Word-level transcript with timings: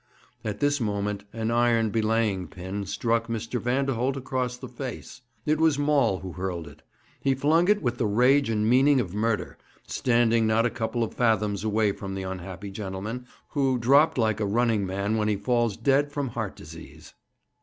At 0.43 0.61
this 0.61 0.81
moment 0.81 1.25
an 1.31 1.51
iron 1.51 1.91
belaying 1.91 2.47
pin 2.47 2.87
struck 2.87 3.27
Mr. 3.27 3.61
Vanderholt 3.61 4.15
across 4.17 4.57
the 4.57 4.67
face. 4.67 5.21
It 5.45 5.59
was 5.59 5.77
Maul 5.77 6.21
who 6.21 6.31
hurled 6.31 6.67
it. 6.67 6.81
He 7.19 7.35
flung 7.35 7.67
it 7.67 7.83
with 7.83 7.99
the 7.99 8.07
rage 8.07 8.49
and 8.49 8.67
meaning 8.67 8.99
of 8.99 9.13
murder, 9.13 9.59
standing 9.85 10.47
not 10.47 10.65
a 10.65 10.71
couple 10.71 11.03
of 11.03 11.13
fathoms 11.13 11.63
away 11.63 11.91
from 11.91 12.15
the 12.15 12.23
unhappy 12.23 12.71
gentleman, 12.71 13.27
who 13.49 13.77
dropped 13.77 14.17
like 14.17 14.39
a 14.39 14.45
running 14.47 14.87
man 14.87 15.17
when 15.17 15.27
he 15.27 15.35
falls 15.35 15.77
dead 15.77 16.11
from 16.11 16.29
heart 16.29 16.55
disease. 16.55 17.13